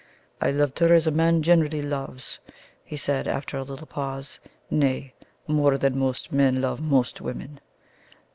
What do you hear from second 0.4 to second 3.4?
"I loved her as a man generally loves," he said,